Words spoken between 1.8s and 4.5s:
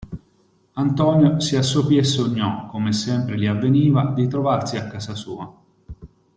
e sognò, come sempre gli avveniva, di